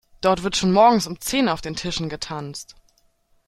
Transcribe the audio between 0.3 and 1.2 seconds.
wird schon morgens